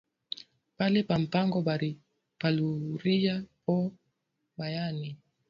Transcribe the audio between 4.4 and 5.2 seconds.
mayani